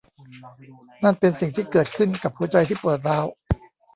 [1.03, 3.25] นั่นเป็นสิ่งที่เกิดขึ้นกับหัวใจที่ปวดร้าว